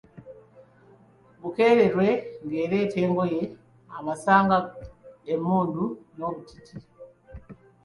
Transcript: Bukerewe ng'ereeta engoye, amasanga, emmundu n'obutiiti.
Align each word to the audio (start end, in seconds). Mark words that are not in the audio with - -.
Bukerewe 1.41 2.07
ng'ereeta 2.45 2.97
engoye, 3.05 3.41
amasanga, 3.97 4.57
emmundu 5.33 5.83
n'obutiiti. 6.17 6.75